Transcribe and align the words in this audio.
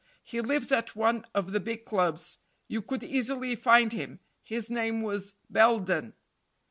He 0.23 0.41
lives 0.41 0.71
at 0.71 0.95
one 0.95 1.25
of 1.35 1.51
the 1.51 1.59
big 1.59 1.85
clubs. 1.85 2.39
You 2.67 2.81
could 2.81 3.03
easily 3.03 3.55
find 3.55 3.93
him. 3.93 4.19
His 4.41 4.67
name 4.67 5.03
was 5.03 5.35
Belden." 5.47 6.15